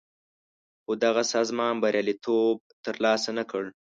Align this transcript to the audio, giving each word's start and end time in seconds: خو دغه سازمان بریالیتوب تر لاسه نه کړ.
خو 0.83 0.91
دغه 1.05 1.23
سازمان 1.33 1.73
بریالیتوب 1.83 2.57
تر 2.85 2.95
لاسه 3.03 3.31
نه 3.37 3.43
کړ. 3.51 3.63